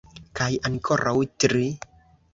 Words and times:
Kaj 0.39 0.47
ankoraŭ 0.69 1.15
tri. 1.45 1.63